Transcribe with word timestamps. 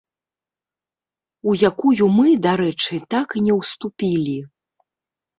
У 1.51 1.51
якую 1.69 2.07
мы, 2.17 2.29
дарэчы, 2.45 2.97
так 3.15 3.27
і 3.41 3.43
не 3.49 3.53
ўступілі. 3.59 4.35